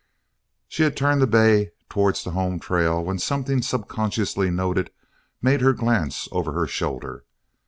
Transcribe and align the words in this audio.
She 0.67 0.81
had 0.81 0.97
turned 0.97 1.21
the 1.21 1.27
bay 1.27 1.73
towards 1.87 2.23
the 2.23 2.31
home 2.31 2.59
trail 2.59 3.03
when 3.05 3.19
something 3.19 3.61
subconsciously 3.61 4.49
noted 4.49 4.89
made 5.43 5.61
her 5.61 5.73
glance 5.73 6.27
over 6.31 6.53
her 6.53 6.65
shoulder. 6.65 7.23